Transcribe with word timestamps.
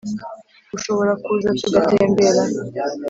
ushobora 0.75 1.11
kuza 1.23 1.49
tugatembera? 1.59 2.41